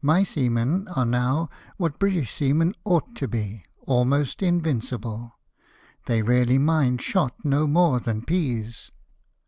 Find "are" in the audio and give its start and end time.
0.94-1.04